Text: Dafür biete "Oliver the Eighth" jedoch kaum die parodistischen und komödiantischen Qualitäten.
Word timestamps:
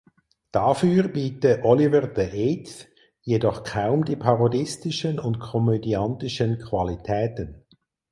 Dafür 0.51 1.09
biete 1.09 1.61
"Oliver 1.63 2.11
the 2.15 2.23
Eighth" 2.23 2.87
jedoch 3.21 3.63
kaum 3.63 4.03
die 4.03 4.15
parodistischen 4.15 5.19
und 5.19 5.37
komödiantischen 5.37 6.57
Qualitäten. 6.57 7.63